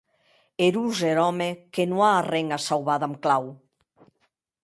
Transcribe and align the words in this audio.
Erós 0.67 0.97
er 1.09 1.17
òme 1.31 1.49
que 1.73 1.83
non 1.91 2.01
a 2.05 2.09
arren 2.21 2.51
que 2.53 2.59
sauvar 2.67 2.97
damb 3.03 3.17
clau! 3.23 3.45